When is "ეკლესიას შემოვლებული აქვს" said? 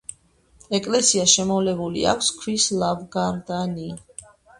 0.77-2.31